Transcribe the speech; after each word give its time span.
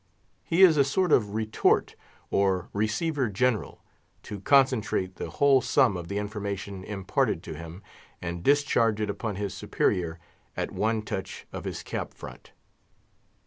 He 0.43 0.63
is 0.63 0.77
a 0.77 0.83
sort 0.83 1.11
of 1.11 1.35
retort, 1.35 1.93
or 2.31 2.69
receiver 2.73 3.29
general, 3.29 3.83
to 4.23 4.39
concentrate 4.41 5.17
the 5.17 5.29
whole 5.29 5.61
sum 5.61 5.95
of 5.95 6.07
the 6.07 6.17
information 6.17 6.83
imparted 6.83 7.43
to 7.43 7.53
him, 7.53 7.83
and 8.19 8.41
discharge 8.41 8.99
it 8.99 9.11
upon 9.11 9.35
his 9.35 9.53
superior 9.53 10.17
at 10.57 10.71
one 10.71 11.03
touch 11.03 11.45
of 11.53 11.65
his 11.65 11.83
cap 11.83 12.15
front. 12.15 12.51